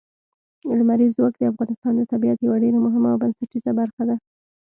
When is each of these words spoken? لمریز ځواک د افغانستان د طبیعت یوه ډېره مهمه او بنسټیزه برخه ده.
لمریز 0.79 1.11
ځواک 1.17 1.33
د 1.37 1.43
افغانستان 1.51 1.93
د 1.95 2.01
طبیعت 2.11 2.39
یوه 2.41 2.57
ډېره 2.63 2.79
مهمه 2.85 3.09
او 3.11 3.19
بنسټیزه 3.23 3.71
برخه 3.79 4.03
ده. 4.09 4.15